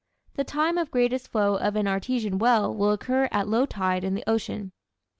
The 0.33 0.43
time 0.43 0.79
of 0.79 0.89
greatest 0.89 1.27
flow 1.27 1.57
of 1.57 1.75
an 1.75 1.87
artesian 1.87 2.39
well 2.39 2.73
will 2.73 2.91
occur 2.91 3.29
at 3.31 3.47
low 3.47 3.67
tide 3.67 4.03
in 4.03 4.15
the 4.15 4.27
ocean. 4.27 4.71